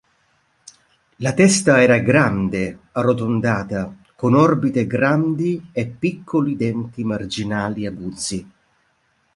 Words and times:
La 1.17 1.31
testa 1.35 1.79
era 1.83 1.99
grande, 1.99 2.75
arrotondata, 2.93 3.95
con 4.15 4.33
orbite 4.33 4.87
grandi 4.87 5.69
e 5.71 5.85
piccoli 5.89 6.55
denti 6.55 7.03
marginali 7.03 7.85
aguzzi. 7.85 8.49